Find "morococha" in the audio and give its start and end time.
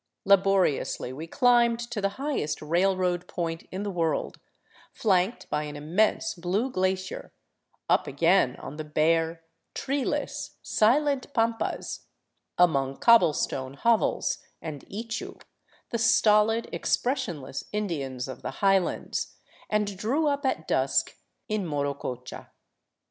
21.63-22.49